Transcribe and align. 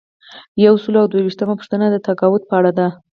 یو 0.65 0.75
سل 0.83 0.93
او 1.01 1.07
دوه 1.11 1.21
ویشتمه 1.23 1.53
پوښتنه 1.59 1.85
د 1.89 1.95
تقاعد 2.07 2.41
په 2.49 2.53
اړه 2.59 2.71
ده. 2.77 2.87